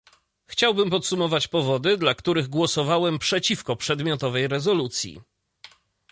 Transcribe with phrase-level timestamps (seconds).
[0.45, 5.21] Chciałbym podsumować powody, dla których głosowałem przeciwko przedmiotowej rezolucji